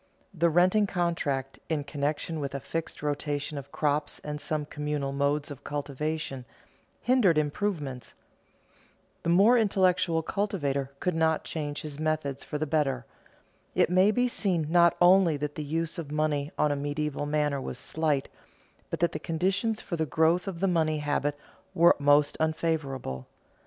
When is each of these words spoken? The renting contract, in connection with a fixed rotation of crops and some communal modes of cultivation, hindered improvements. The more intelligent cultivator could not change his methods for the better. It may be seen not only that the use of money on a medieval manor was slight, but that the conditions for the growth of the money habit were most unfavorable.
The 0.33 0.49
renting 0.49 0.87
contract, 0.87 1.59
in 1.69 1.83
connection 1.83 2.39
with 2.39 2.55
a 2.55 2.59
fixed 2.59 3.03
rotation 3.03 3.55
of 3.59 3.71
crops 3.71 4.17
and 4.23 4.41
some 4.41 4.65
communal 4.65 5.11
modes 5.11 5.51
of 5.51 5.63
cultivation, 5.63 6.43
hindered 7.01 7.37
improvements. 7.37 8.15
The 9.21 9.29
more 9.29 9.57
intelligent 9.57 10.25
cultivator 10.25 10.89
could 10.99 11.13
not 11.13 11.43
change 11.43 11.83
his 11.83 11.99
methods 11.99 12.43
for 12.43 12.57
the 12.57 12.65
better. 12.65 13.05
It 13.75 13.91
may 13.91 14.09
be 14.09 14.27
seen 14.27 14.71
not 14.71 14.97
only 14.99 15.37
that 15.37 15.53
the 15.53 15.63
use 15.63 15.99
of 15.99 16.09
money 16.11 16.49
on 16.57 16.71
a 16.71 16.75
medieval 16.75 17.27
manor 17.27 17.61
was 17.61 17.77
slight, 17.77 18.27
but 18.89 19.01
that 19.01 19.11
the 19.11 19.19
conditions 19.19 19.81
for 19.81 19.97
the 19.97 20.07
growth 20.07 20.47
of 20.47 20.61
the 20.61 20.67
money 20.67 20.97
habit 20.97 21.37
were 21.75 21.95
most 21.99 22.35
unfavorable. 22.39 23.27